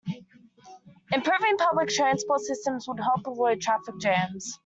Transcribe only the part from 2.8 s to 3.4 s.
would help